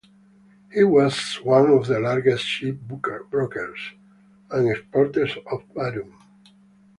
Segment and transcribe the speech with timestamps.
[0.73, 3.77] He was one of the largest ship-brokers
[4.49, 6.15] and exporters of Batum.